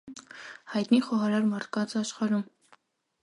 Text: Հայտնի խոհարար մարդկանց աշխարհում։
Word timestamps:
Հայտնի 0.71 1.01
խոհարար 1.09 1.45
մարդկանց 1.51 1.95
աշխարհում։ 2.01 2.45